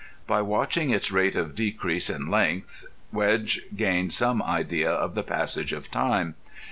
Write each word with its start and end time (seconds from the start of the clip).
By 0.25 0.41
watching 0.41 0.89
its 0.89 1.11
rate 1.11 1.35
of 1.35 1.53
decrease 1.53 2.09
in 2.09 2.31
length 2.31 2.87
Wedge 3.11 3.61
gained 3.75 4.13
some 4.13 4.41
idea 4.41 4.89
of 4.89 5.13
the 5.13 5.21
passage 5.21 5.73
of 5.73 5.91
time. 5.91 6.33